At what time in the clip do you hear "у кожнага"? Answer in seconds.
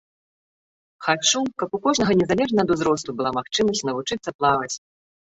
1.77-2.15